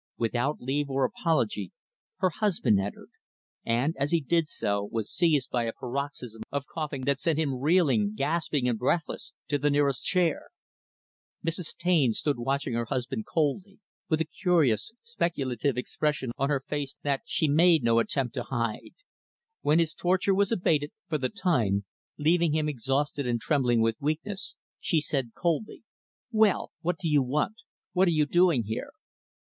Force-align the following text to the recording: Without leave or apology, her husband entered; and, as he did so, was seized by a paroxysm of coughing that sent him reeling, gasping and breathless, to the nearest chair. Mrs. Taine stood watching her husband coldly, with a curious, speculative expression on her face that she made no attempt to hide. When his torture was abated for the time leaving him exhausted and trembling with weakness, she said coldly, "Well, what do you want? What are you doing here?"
Without 0.17 0.59
leave 0.59 0.89
or 0.89 1.05
apology, 1.05 1.71
her 2.17 2.31
husband 2.31 2.79
entered; 2.79 3.11
and, 3.63 3.95
as 3.99 4.09
he 4.09 4.19
did 4.19 4.47
so, 4.47 4.83
was 4.91 5.13
seized 5.13 5.51
by 5.51 5.65
a 5.65 5.73
paroxysm 5.73 6.41
of 6.51 6.65
coughing 6.65 7.03
that 7.05 7.19
sent 7.19 7.37
him 7.37 7.59
reeling, 7.59 8.15
gasping 8.15 8.67
and 8.67 8.79
breathless, 8.79 9.31
to 9.47 9.59
the 9.59 9.69
nearest 9.69 10.03
chair. 10.03 10.49
Mrs. 11.45 11.77
Taine 11.77 12.13
stood 12.13 12.39
watching 12.39 12.73
her 12.73 12.85
husband 12.85 13.27
coldly, 13.27 13.79
with 14.09 14.19
a 14.19 14.25
curious, 14.25 14.91
speculative 15.03 15.77
expression 15.77 16.31
on 16.35 16.49
her 16.49 16.63
face 16.67 16.95
that 17.03 17.21
she 17.27 17.47
made 17.47 17.83
no 17.83 17.99
attempt 17.99 18.33
to 18.33 18.43
hide. 18.49 18.95
When 19.61 19.77
his 19.77 19.93
torture 19.93 20.33
was 20.33 20.51
abated 20.51 20.91
for 21.09 21.19
the 21.19 21.29
time 21.29 21.85
leaving 22.17 22.53
him 22.55 22.67
exhausted 22.67 23.27
and 23.27 23.39
trembling 23.39 23.81
with 23.81 24.01
weakness, 24.01 24.55
she 24.79 24.99
said 24.99 25.35
coldly, 25.35 25.83
"Well, 26.31 26.71
what 26.81 26.97
do 26.97 27.07
you 27.07 27.21
want? 27.21 27.57
What 27.93 28.07
are 28.07 28.17
you 28.17 28.25
doing 28.25 28.63
here?" 28.63 28.93